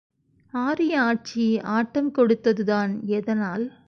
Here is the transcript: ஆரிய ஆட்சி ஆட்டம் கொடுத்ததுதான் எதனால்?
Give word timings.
ஆரிய 0.53 1.01
ஆட்சி 1.01 1.59
ஆட்டம் 1.59 2.13
கொடுத்ததுதான் 2.13 3.05
எதனால்? 3.05 3.73